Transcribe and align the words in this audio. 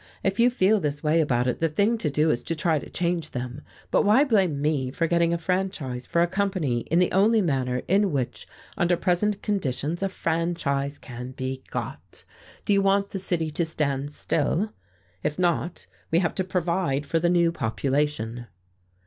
If 0.23 0.39
you 0.39 0.49
feel 0.49 0.79
this 0.79 1.03
way 1.03 1.21
about 1.21 1.45
it, 1.47 1.59
the 1.59 1.69
thing 1.69 1.95
to 1.99 2.09
do 2.09 2.31
is 2.31 2.41
to 2.45 2.55
try 2.55 2.79
to 2.79 2.89
change 2.89 3.29
them. 3.33 3.61
But 3.91 4.01
why 4.03 4.23
blame 4.23 4.59
me 4.59 4.89
for 4.89 5.05
getting 5.05 5.31
a 5.31 5.37
franchise 5.37 6.07
for 6.07 6.23
a 6.23 6.27
company 6.27 6.79
in 6.89 6.97
the 6.97 7.11
only 7.11 7.39
manner 7.39 7.83
in 7.87 8.11
which, 8.11 8.47
under 8.75 8.97
present 8.97 9.43
conditions, 9.43 10.01
a 10.01 10.09
franchise 10.09 10.97
can 10.97 11.33
be 11.33 11.63
got? 11.69 12.23
Do 12.65 12.73
you 12.73 12.81
want 12.81 13.09
the 13.09 13.19
city 13.19 13.51
to 13.51 13.63
stand 13.63 14.11
still? 14.11 14.73
If 15.21 15.37
not, 15.37 15.85
we 16.09 16.17
have 16.17 16.33
to 16.33 16.43
provide 16.43 17.05
for 17.05 17.19
the 17.19 17.29
new 17.29 17.51
population." 17.51 18.47